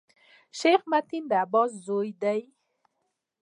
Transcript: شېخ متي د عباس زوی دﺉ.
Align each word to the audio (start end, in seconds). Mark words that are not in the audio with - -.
شېخ 0.57 0.81
متي 0.91 1.19
د 1.29 1.31
عباس 1.43 1.71
زوی 1.85 2.09
دﺉ. 2.21 2.43